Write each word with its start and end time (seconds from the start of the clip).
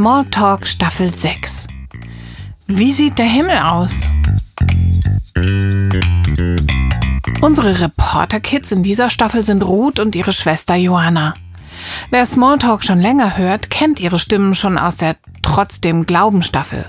Smalltalk 0.00 0.66
Staffel 0.66 1.12
6. 1.12 1.66
Wie 2.68 2.90
sieht 2.90 3.18
der 3.18 3.26
Himmel 3.26 3.58
aus? 3.58 4.00
Unsere 7.42 7.80
Reporter-Kids 7.82 8.72
in 8.72 8.82
dieser 8.82 9.10
Staffel 9.10 9.44
sind 9.44 9.62
Ruth 9.62 10.00
und 10.00 10.16
ihre 10.16 10.32
Schwester 10.32 10.74
Johanna. 10.74 11.34
Wer 12.08 12.24
Smalltalk 12.24 12.82
schon 12.82 12.98
länger 12.98 13.36
hört, 13.36 13.68
kennt 13.68 14.00
ihre 14.00 14.18
Stimmen 14.18 14.54
schon 14.54 14.78
aus 14.78 14.96
der 14.96 15.16
Trotzdem 15.42 16.06
Glauben 16.06 16.42
Staffel. 16.42 16.88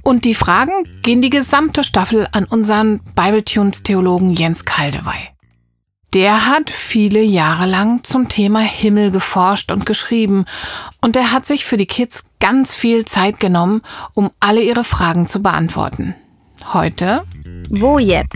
Und 0.00 0.24
die 0.24 0.32
Fragen 0.32 0.72
gehen 1.02 1.20
die 1.20 1.28
gesamte 1.28 1.84
Staffel 1.84 2.28
an 2.32 2.46
unseren 2.46 3.00
Bibletunes-Theologen 3.14 4.32
Jens 4.32 4.64
Kaldewey. 4.64 5.35
Der 6.16 6.46
hat 6.46 6.70
viele 6.70 7.20
Jahre 7.20 7.66
lang 7.66 8.02
zum 8.02 8.30
Thema 8.30 8.60
Himmel 8.60 9.10
geforscht 9.10 9.70
und 9.70 9.84
geschrieben 9.84 10.46
und 11.02 11.14
er 11.14 11.30
hat 11.30 11.44
sich 11.44 11.66
für 11.66 11.76
die 11.76 11.84
Kids 11.84 12.24
ganz 12.40 12.74
viel 12.74 13.04
Zeit 13.04 13.38
genommen, 13.38 13.82
um 14.14 14.30
alle 14.40 14.62
ihre 14.62 14.82
Fragen 14.82 15.26
zu 15.26 15.42
beantworten. 15.42 16.14
Heute 16.72 17.22
Wo 17.68 17.98
jetzt? 17.98 18.34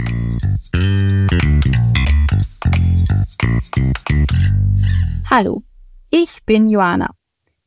Hallo, 5.31 5.63
ich 6.11 6.41
bin 6.45 6.69
Joanna. 6.69 7.09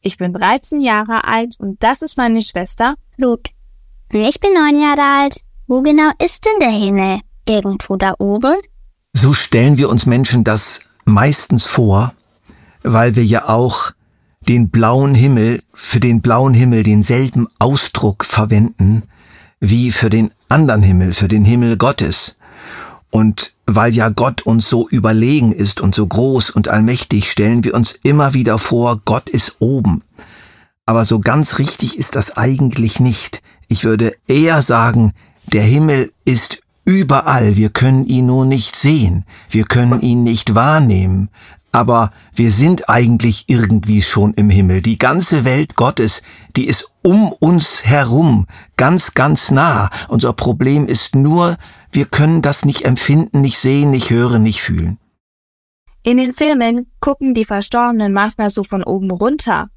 Ich 0.02 0.18
bin 0.18 0.32
13 0.32 0.82
Jahre 0.82 1.23
alt 1.23 1.55
und 1.57 1.82
das 1.82 2.04
ist 2.04 2.20
meine 2.20 2.43
Schwester. 2.43 2.93
Und 3.18 3.49
ich 4.12 4.40
bin 4.40 4.54
neun 4.54 4.80
Jahre 4.80 5.23
alt. 5.23 5.38
Wo 5.66 5.82
genau 5.82 6.12
ist 6.23 6.45
denn 6.45 6.59
der 6.59 6.70
Himmel? 6.70 7.21
Irgendwo 7.48 7.95
da 7.95 8.13
oben? 8.20 8.57
So 9.16 9.34
stellen 9.34 9.77
wir 9.77 9.90
uns 9.90 10.05
Menschen 10.05 10.44
das 10.44 10.81
meistens 11.05 11.66
vor, 11.66 12.13
weil 12.81 13.16
wir 13.16 13.23
ja 13.23 13.48
auch 13.48 13.91
den 14.41 14.70
blauen 14.70 15.16
Himmel, 15.16 15.62
für 15.73 15.99
den 15.99 16.21
blauen 16.21 16.54
Himmel 16.54 16.84
denselben 16.84 17.48
Ausdruck 17.60 18.26
verwenden 18.26 19.04
wie 19.60 19.91
für 19.91 20.10
den 20.10 20.32
anderen 20.49 20.84
Himmel, 20.84 21.13
für 21.13 21.29
den 21.29 21.46
Himmel 21.46 21.77
Gottes. 21.77 22.35
Und 23.12 23.54
weil 23.65 23.93
ja 23.93 24.10
Gott 24.10 24.41
uns 24.41 24.68
so 24.68 24.90
überlegen 24.90 25.54
ist 25.54 25.80
und 25.80 25.96
so 25.96 26.05
groß 26.05 26.49
und 26.49 26.68
allmächtig, 26.68 27.30
stellen 27.32 27.63
wir 27.63 27.76
uns 27.76 27.98
immer 28.04 28.34
wieder 28.34 28.59
vor, 28.59 28.99
Gott 29.05 29.30
ist 29.30 29.57
oben. 29.59 30.02
Aber 30.85 31.05
so 31.05 31.20
ganz 31.20 31.59
richtig 31.59 31.98
ist 31.98 32.15
das 32.15 32.35
eigentlich 32.35 32.99
nicht. 32.99 33.41
Ich 33.70 33.85
würde 33.85 34.15
eher 34.27 34.62
sagen, 34.63 35.13
der 35.46 35.62
Himmel 35.62 36.12
ist 36.26 36.62
überall. 36.85 37.55
Wir 37.55 37.70
können 37.70 38.05
ihn 38.05 38.27
nur 38.27 38.45
nicht 38.45 38.76
sehen. 38.76 39.26
Wir 39.49 39.65
können 39.65 40.01
ihn 40.01 40.23
nicht 40.23 40.55
wahrnehmen. 40.55 41.29
Aber 41.71 42.12
wir 42.34 42.51
sind 42.51 42.87
eigentlich 42.87 43.45
irgendwie 43.48 44.03
schon 44.03 44.34
im 44.35 44.51
Himmel. 44.51 44.81
Die 44.81 44.99
ganze 44.99 45.43
Welt 45.43 45.75
Gottes, 45.75 46.21
die 46.55 46.67
ist 46.67 46.87
um 47.01 47.31
uns 47.31 47.84
herum, 47.84 48.45
ganz, 48.77 49.15
ganz 49.15 49.49
nah. 49.49 49.90
Unser 50.07 50.34
Problem 50.34 50.85
ist 50.85 51.15
nur, 51.15 51.57
wir 51.91 52.05
können 52.05 52.43
das 52.43 52.63
nicht 52.63 52.85
empfinden, 52.85 53.41
nicht 53.41 53.57
sehen, 53.57 53.90
nicht 53.90 54.12
hören, 54.12 54.43
nicht 54.43 54.62
fühlen. 54.62 54.99
In 56.03 56.18
den 56.18 56.31
Filmen 56.31 56.91
gucken 56.99 57.34
die 57.34 57.45
Verstorbenen 57.45 58.13
manchmal 58.13 58.49
so 58.49 58.63
von 58.63 58.84
oben 58.84 59.09
runter. 59.09 59.70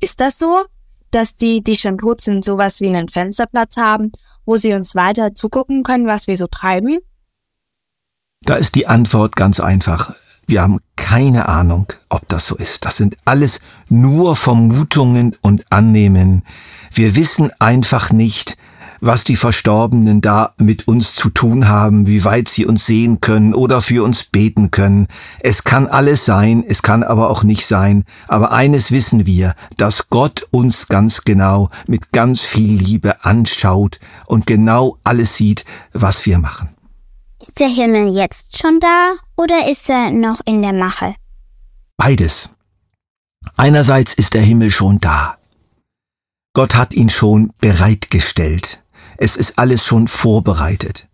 Ist 0.00 0.18
das 0.18 0.38
so, 0.38 0.64
dass 1.10 1.36
die, 1.36 1.62
die 1.62 1.76
schon 1.76 1.98
tot 1.98 2.20
sind, 2.20 2.44
sowas 2.44 2.80
wie 2.80 2.88
einen 2.88 3.08
Fensterplatz 3.08 3.76
haben, 3.76 4.10
wo 4.48 4.56
sie 4.56 4.72
uns 4.72 4.94
weiter 4.94 5.34
zugucken 5.34 5.82
können, 5.82 6.06
was 6.06 6.26
wir 6.26 6.38
so 6.38 6.46
treiben? 6.46 7.00
Da 8.40 8.54
ist 8.54 8.76
die 8.76 8.86
Antwort 8.86 9.36
ganz 9.36 9.60
einfach. 9.60 10.14
Wir 10.46 10.62
haben 10.62 10.78
keine 10.96 11.50
Ahnung, 11.50 11.92
ob 12.08 12.26
das 12.28 12.46
so 12.46 12.56
ist. 12.56 12.86
Das 12.86 12.96
sind 12.96 13.18
alles 13.26 13.60
nur 13.90 14.36
Vermutungen 14.36 15.36
und 15.42 15.70
Annehmen. 15.70 16.44
Wir 16.90 17.14
wissen 17.14 17.50
einfach 17.58 18.10
nicht, 18.10 18.56
was 19.00 19.24
die 19.24 19.36
Verstorbenen 19.36 20.20
da 20.20 20.54
mit 20.58 20.88
uns 20.88 21.14
zu 21.14 21.30
tun 21.30 21.68
haben, 21.68 22.06
wie 22.06 22.24
weit 22.24 22.48
sie 22.48 22.66
uns 22.66 22.86
sehen 22.86 23.20
können 23.20 23.54
oder 23.54 23.80
für 23.80 24.04
uns 24.04 24.24
beten 24.24 24.70
können. 24.70 25.06
Es 25.40 25.64
kann 25.64 25.86
alles 25.86 26.24
sein, 26.24 26.64
es 26.66 26.82
kann 26.82 27.02
aber 27.02 27.30
auch 27.30 27.42
nicht 27.42 27.66
sein. 27.66 28.04
Aber 28.26 28.52
eines 28.52 28.90
wissen 28.90 29.26
wir, 29.26 29.54
dass 29.76 30.08
Gott 30.08 30.46
uns 30.50 30.88
ganz 30.88 31.22
genau 31.22 31.70
mit 31.86 32.12
ganz 32.12 32.40
viel 32.40 32.74
Liebe 32.74 33.24
anschaut 33.24 34.00
und 34.26 34.46
genau 34.46 34.98
alles 35.04 35.36
sieht, 35.36 35.64
was 35.92 36.26
wir 36.26 36.38
machen. 36.38 36.70
Ist 37.40 37.60
der 37.60 37.68
Himmel 37.68 38.14
jetzt 38.14 38.58
schon 38.58 38.80
da 38.80 39.14
oder 39.36 39.70
ist 39.70 39.88
er 39.88 40.10
noch 40.10 40.40
in 40.44 40.62
der 40.62 40.72
Mache? 40.72 41.14
Beides. 41.96 42.50
Einerseits 43.56 44.12
ist 44.14 44.34
der 44.34 44.42
Himmel 44.42 44.70
schon 44.70 44.98
da. 44.98 45.38
Gott 46.52 46.74
hat 46.74 46.92
ihn 46.92 47.10
schon 47.10 47.52
bereitgestellt. 47.58 48.82
Es 49.20 49.34
ist 49.36 49.58
alles 49.58 49.84
schon 49.84 50.06
vorbereitet. 50.06 51.08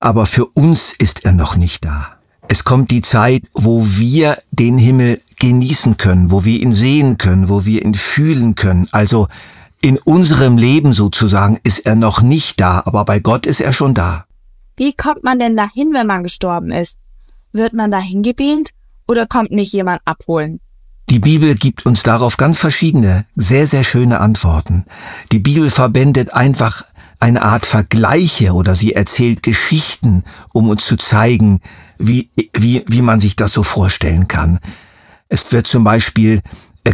Aber 0.00 0.26
für 0.26 0.46
uns 0.46 0.92
ist 0.98 1.24
er 1.24 1.32
noch 1.32 1.56
nicht 1.56 1.84
da. 1.84 2.16
Es 2.48 2.64
kommt 2.64 2.90
die 2.90 3.02
Zeit, 3.02 3.44
wo 3.54 3.84
wir 3.86 4.36
den 4.50 4.78
Himmel 4.78 5.20
genießen 5.38 5.96
können, 5.96 6.30
wo 6.30 6.44
wir 6.44 6.60
ihn 6.60 6.72
sehen 6.72 7.18
können, 7.18 7.48
wo 7.48 7.64
wir 7.64 7.84
ihn 7.84 7.94
fühlen 7.94 8.56
können. 8.56 8.88
Also 8.90 9.28
in 9.80 9.98
unserem 9.98 10.58
Leben 10.58 10.92
sozusagen 10.92 11.58
ist 11.62 11.86
er 11.86 11.94
noch 11.94 12.20
nicht 12.20 12.60
da, 12.60 12.82
aber 12.84 13.04
bei 13.04 13.20
Gott 13.20 13.46
ist 13.46 13.60
er 13.60 13.72
schon 13.72 13.94
da. 13.94 14.26
Wie 14.76 14.92
kommt 14.92 15.22
man 15.22 15.38
denn 15.38 15.56
dahin, 15.56 15.94
wenn 15.94 16.06
man 16.06 16.24
gestorben 16.24 16.72
ist? 16.72 16.98
Wird 17.52 17.72
man 17.72 17.92
dahin 17.92 18.22
gebeamt 18.22 18.70
oder 19.06 19.26
kommt 19.26 19.52
nicht 19.52 19.72
jemand 19.72 20.00
abholen? 20.04 20.60
Die 21.08 21.20
Bibel 21.20 21.54
gibt 21.54 21.86
uns 21.86 22.02
darauf 22.02 22.36
ganz 22.36 22.58
verschiedene, 22.58 23.26
sehr, 23.36 23.68
sehr 23.68 23.84
schöne 23.84 24.20
Antworten. 24.20 24.86
Die 25.30 25.38
Bibel 25.38 25.70
verwendet 25.70 26.34
einfach 26.34 26.82
eine 27.20 27.42
Art 27.42 27.64
Vergleiche 27.64 28.52
oder 28.52 28.74
sie 28.74 28.92
erzählt 28.92 29.42
Geschichten, 29.42 30.24
um 30.52 30.68
uns 30.68 30.84
zu 30.84 30.96
zeigen, 30.96 31.60
wie, 31.96 32.30
wie, 32.52 32.84
wie 32.88 33.02
man 33.02 33.20
sich 33.20 33.36
das 33.36 33.52
so 33.52 33.62
vorstellen 33.62 34.26
kann. 34.26 34.58
Es 35.28 35.52
wird 35.52 35.68
zum 35.68 35.84
Beispiel 35.84 36.42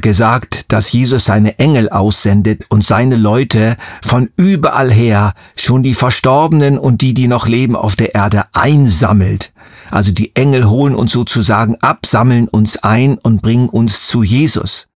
gesagt, 0.00 0.72
dass 0.72 0.92
Jesus 0.92 1.24
seine 1.24 1.58
Engel 1.58 1.88
aussendet 1.88 2.64
und 2.68 2.84
seine 2.84 3.16
Leute 3.16 3.76
von 4.02 4.30
überall 4.36 4.90
her 4.90 5.34
schon 5.56 5.82
die 5.82 5.94
Verstorbenen 5.94 6.78
und 6.78 7.00
die, 7.00 7.14
die 7.14 7.28
noch 7.28 7.46
leben 7.46 7.76
auf 7.76 7.96
der 7.96 8.14
Erde 8.14 8.44
einsammelt. 8.54 9.52
Also 9.90 10.12
die 10.12 10.34
Engel 10.34 10.68
holen 10.68 10.94
uns 10.94 11.12
sozusagen 11.12 11.76
ab, 11.80 12.06
sammeln 12.06 12.48
uns 12.48 12.78
ein 12.78 13.18
und 13.18 13.42
bringen 13.42 13.68
uns 13.68 14.06
zu 14.06 14.22
Jesus. 14.22 14.88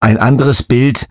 Ein 0.00 0.18
anderes 0.18 0.62
Bild, 0.62 1.08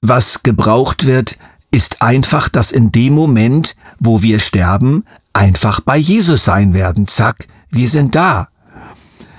was 0.00 0.42
gebraucht 0.42 1.06
wird, 1.06 1.38
ist 1.70 2.02
einfach, 2.02 2.48
dass 2.48 2.72
in 2.72 2.92
dem 2.92 3.14
Moment, 3.14 3.76
wo 3.98 4.22
wir 4.22 4.38
sterben, 4.38 5.04
einfach 5.32 5.80
bei 5.80 5.96
Jesus 5.96 6.44
sein 6.44 6.74
werden. 6.74 7.06
Zack, 7.06 7.46
wir 7.70 7.88
sind 7.88 8.14
da. 8.14 8.48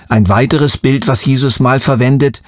Ein 0.08 0.28
weiteres 0.28 0.78
Bild, 0.78 1.06
was 1.06 1.24
Jesus 1.24 1.60
mal 1.60 1.80
verwendet, 1.80 2.42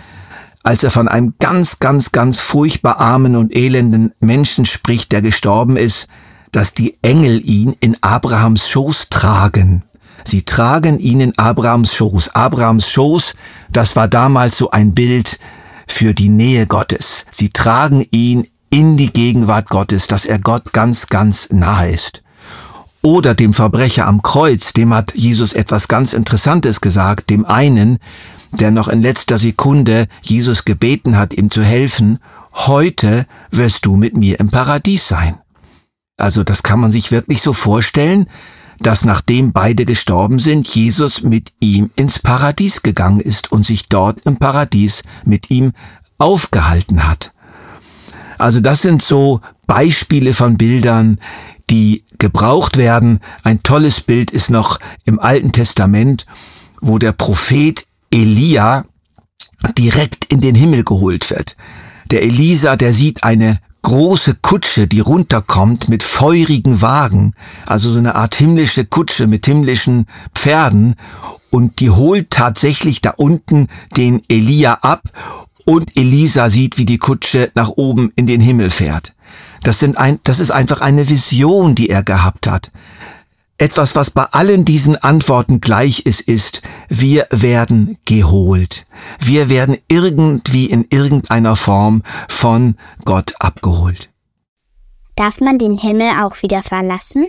als 0.62 0.83
er 0.83 0.91
von 0.91 1.09
einem 1.09 1.34
ganz, 1.39 1.78
ganz, 1.78 2.12
ganz 2.12 2.39
furchtbar 2.39 2.99
armen 2.99 3.37
und 3.37 3.55
elenden 3.55 4.12
Menschen 4.21 4.65
spricht, 4.65 5.12
der 5.12 5.23
gestorben 5.23 5.77
ist, 5.77 6.09
dass 6.53 6.75
die 6.75 6.99
Engel 7.03 7.41
ihn 7.49 7.75
in 7.81 7.97
Abrahams 8.00 8.69
Schoß 8.69 9.09
tragen. 9.09 9.84
Sie 10.25 10.43
tragen 10.43 10.99
ihn 10.99 11.21
in 11.21 11.39
Abrahams 11.39 11.95
Schoß. 11.95 12.34
Abrahams 12.34 12.89
Schoß, 12.91 13.34
das 13.71 13.97
war 13.97 14.06
damals 14.06 14.56
so 14.56 14.71
ein 14.71 14.95
Bild 14.95 15.39
für 15.89 16.15
die 16.15 16.28
Nähe 16.28 16.67
Gottes. 16.67 17.25
Sie 17.31 17.50
tragen 17.50 18.06
ihn 18.11 18.47
in 18.71 18.97
die 18.97 19.12
Gegenwart 19.12 19.69
Gottes, 19.69 20.06
dass 20.06 20.25
er 20.25 20.39
Gott 20.39 20.73
ganz, 20.73 21.09
ganz 21.09 21.49
nahe 21.50 21.91
ist. 21.91 22.23
Oder 23.03 23.34
dem 23.34 23.53
Verbrecher 23.53 24.06
am 24.06 24.23
Kreuz, 24.23 24.73
dem 24.73 24.94
hat 24.94 25.12
Jesus 25.15 25.55
etwas 25.55 25.89
ganz 25.89 26.12
Interessantes 26.12 26.81
gesagt, 26.81 27.31
dem 27.31 27.44
einen, 27.44 27.99
der 28.52 28.70
noch 28.70 28.88
in 28.88 29.02
letzter 29.02 29.38
Sekunde 29.38 30.06
Jesus 30.22 30.64
gebeten 30.64 31.16
hat, 31.16 31.34
ihm 31.34 31.50
zu 31.50 31.62
helfen, 31.62 32.19
heute 32.52 33.26
wirst 33.50 33.87
du 33.87 33.96
mit 33.96 34.16
mir 34.16 34.38
im 34.40 34.50
Paradies 34.50 35.08
sein. 35.08 35.38
Also 36.16 36.44
das 36.44 36.62
kann 36.62 36.81
man 36.81 36.93
sich 36.93 37.10
wirklich 37.10 37.43
so 37.43 37.52
vorstellen, 37.52 38.26
dass 38.78 39.04
nachdem 39.04 39.52
beide 39.52 39.84
gestorben 39.84 40.38
sind, 40.38 40.66
Jesus 40.69 41.22
mit 41.22 41.52
ihm 41.60 41.90
ins 41.96 42.19
Paradies 42.19 42.82
gegangen 42.82 43.20
ist 43.20 43.52
und 43.52 43.64
sich 43.64 43.88
dort 43.88 44.20
im 44.26 44.37
Paradies 44.37 45.02
mit 45.25 45.50
ihm 45.50 45.72
aufgehalten 46.19 47.08
hat. 47.08 47.32
Also 48.38 48.60
das 48.60 48.82
sind 48.82 49.02
so 49.02 49.40
Beispiele 49.66 50.34
von 50.34 50.56
Bildern, 50.56 51.19
die 51.70 52.05
gebraucht 52.19 52.76
werden. 52.76 53.20
Ein 53.44 53.62
tolles 53.62 54.00
Bild 54.00 54.31
ist 54.31 54.50
noch 54.50 54.78
im 55.05 55.19
Alten 55.19 55.52
Testament, 55.52 56.26
wo 56.81 56.98
der 56.98 57.12
Prophet 57.12 57.87
Elia 58.12 58.85
direkt 59.76 60.26
in 60.32 60.41
den 60.41 60.55
Himmel 60.55 60.85
geholt 60.85 61.31
wird. 61.31 61.56
Der 62.11 62.23
Elisa, 62.23 62.76
der 62.76 62.93
sieht 62.93 63.25
eine 63.25 63.59
große 63.82 64.37
Kutsche, 64.41 64.87
die 64.87 65.00
runterkommt 65.00 65.88
mit 65.88 66.05
feurigen 66.05 66.81
Wagen, 66.81 67.35
also 67.67 67.91
so 67.91 67.99
eine 67.99 68.14
Art 68.14 68.35
himmlische 68.35 68.85
Kutsche 68.85 69.26
mit 69.26 69.47
himmlischen 69.47 70.06
Pferden 70.35 70.94
und 71.50 71.81
die 71.81 71.91
holt 71.91 72.31
tatsächlich 72.31 73.00
da 73.00 73.11
unten 73.11 73.67
den 73.97 74.23
Elia 74.29 74.75
ab 74.82 75.03
und 75.65 75.97
Elisa 75.97 76.50
sieht, 76.50 76.79
wie 76.79 76.87
die 76.87 76.99
Kutsche 76.99 77.50
nach 77.55 77.69
oben 77.69 78.12
in 78.17 78.26
den 78.26 78.41
Himmel 78.41 78.70
fährt. 78.70 79.15
Das, 79.62 79.79
sind 79.79 79.97
ein, 79.97 80.19
das 80.25 80.41
ist 80.41 80.50
einfach 80.50 80.81
eine 80.81 81.08
Vision, 81.08 81.75
die 81.75 81.88
er 81.88 82.03
gehabt 82.03 82.47
hat. 82.47 82.70
Etwas, 83.62 83.94
was 83.94 84.11
bei 84.11 84.25
allen 84.25 84.64
diesen 84.64 84.97
Antworten 84.97 85.61
gleich 85.61 86.00
ist, 86.00 86.23
ist, 86.23 86.62
wir 86.88 87.29
werden 87.31 87.97
geholt. 88.05 88.87
Wir 89.20 89.49
werden 89.49 89.79
irgendwie 89.87 90.67
in 90.67 90.85
irgendeiner 90.91 91.55
Form 91.55 92.03
von 92.29 92.75
Gott 93.05 93.35
abgeholt. 93.38 94.11
Darf 95.14 95.41
man 95.41 95.61
den 95.61 95.79
Himmel 95.79 96.09
auch 96.25 96.43
wieder 96.43 96.64
verlassen? 96.64 97.29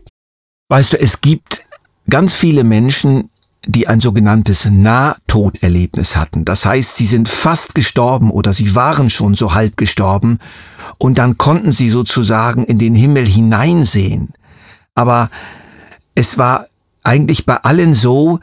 Weißt 0.69 0.93
du, 0.93 0.99
es 0.99 1.21
gibt 1.21 1.65
ganz 2.09 2.33
viele 2.33 2.63
Menschen, 2.63 3.29
die 3.67 3.87
ein 3.87 3.99
sogenanntes 3.99 4.65
Nahtoderlebnis 4.65 6.15
hatten. 6.15 6.45
Das 6.45 6.65
heißt, 6.65 6.95
sie 6.95 7.05
sind 7.05 7.29
fast 7.29 7.75
gestorben 7.75 8.31
oder 8.31 8.53
sie 8.53 8.73
waren 8.73 9.11
schon 9.11 9.35
so 9.35 9.53
halb 9.53 9.77
gestorben 9.77 10.39
und 10.97 11.19
dann 11.19 11.37
konnten 11.37 11.71
sie 11.71 11.89
sozusagen 11.89 12.63
in 12.63 12.79
den 12.79 12.95
Himmel 12.95 13.27
hineinsehen. 13.27 14.33
Aber 14.95 15.29
es 16.15 16.37
war 16.37 16.67
eigentlich 17.03 17.45
bei 17.45 17.57
allen 17.57 17.93
so, 17.93 18.39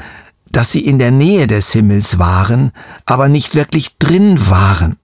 dass 0.50 0.72
sie 0.72 0.84
in 0.84 0.98
der 0.98 1.10
Nähe 1.10 1.46
des 1.46 1.72
Himmels 1.72 2.18
waren, 2.18 2.72
aber 3.06 3.28
nicht 3.28 3.54
wirklich 3.54 3.96
drin 3.98 4.48
waren. 4.48 4.96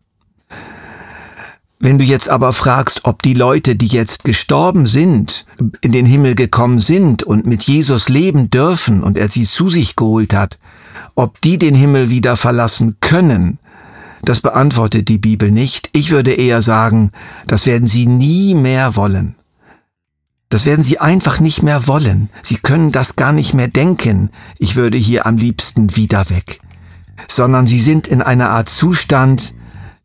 Wenn 1.79 1.99
du 1.99 2.05
jetzt 2.05 2.29
aber 2.29 2.53
fragst, 2.53 3.03
ob 3.05 3.23
die 3.23 3.35
Leute, 3.35 3.77
die 3.77 3.87
jetzt 3.87 4.25
gestorben 4.25 4.87
sind, 4.87 5.45
in 5.83 5.93
den 5.93 6.07
Himmel 6.07 6.35
gekommen 6.35 6.79
sind 6.79 7.23
und 7.23 7.47
mit 7.47 7.63
Jesus 7.63 8.09
leben 8.09 8.51
dürfen 8.51 9.03
und 9.03 9.19
er 9.19 9.31
sie 9.31 9.45
zu 9.45 9.69
sich 9.69 9.95
geholt 9.95 10.35
hat, 10.35 10.59
ob 11.15 11.41
die 11.43 11.59
den 11.59 11.75
Himmel 11.75 12.11
wieder 12.11 12.37
verlassen 12.37 12.97
können, 13.01 13.59
das 14.23 14.41
beantwortet 14.41 15.09
die 15.09 15.19
Bibel 15.19 15.53
nicht. 15.53 15.91
Ich 15.93 16.11
würde 16.11 16.33
eher 16.33 16.63
sagen, 16.63 17.13
das 17.47 17.67
werden 17.67 17.87
sie 17.87 18.07
nie 18.07 18.55
mehr 18.55 18.97
wollen. 18.97 19.36
Das 20.49 20.65
werden 20.65 20.85
sie 20.85 21.01
einfach 21.01 21.41
nicht 21.41 21.63
mehr 21.63 21.89
wollen. 21.89 22.31
Sie 22.43 22.57
können 22.57 22.93
das 22.93 23.17
gar 23.17 23.33
nicht 23.33 23.55
mehr 23.55 23.69
denken. 23.69 24.31
Ich 24.59 24.77
würde 24.77 24.97
hier 24.97 25.27
am 25.27 25.37
liebsten 25.37 25.97
wieder 25.97 26.31
weg. 26.31 26.61
Sondern 27.29 27.67
sie 27.67 27.81
sind 27.81 28.07
in 28.07 28.23
einer 28.23 28.51
Art 28.51 28.69
Zustand, 28.69 29.55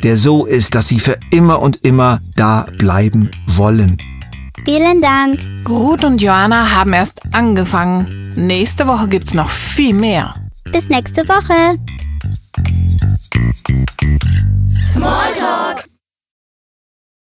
der 0.01 0.17
so 0.17 0.45
ist, 0.45 0.73
dass 0.73 0.88
sie 0.88 0.99
für 0.99 1.19
immer 1.29 1.61
und 1.61 1.85
immer 1.85 2.19
da 2.35 2.65
bleiben 2.77 3.29
wollen. 3.45 3.97
Vielen 4.65 5.01
Dank. 5.01 5.39
Ruth 5.69 6.03
und 6.03 6.21
Joanna 6.21 6.71
haben 6.71 6.93
erst 6.93 7.21
angefangen. 7.33 8.31
Nächste 8.35 8.88
Woche 8.88 9.07
gibt's 9.07 9.33
noch 9.33 9.49
viel 9.49 9.93
mehr. 9.93 10.33
Bis 10.71 10.89
nächste 10.89 11.27
Woche. 11.27 11.77
Smalltalk 14.91 15.70